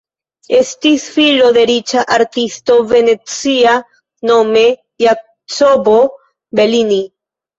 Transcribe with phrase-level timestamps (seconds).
[0.59, 3.75] Estis filo de riĉa artisto venecia,
[4.31, 4.63] nome
[5.05, 5.99] Jacopo
[6.61, 6.99] Bellini.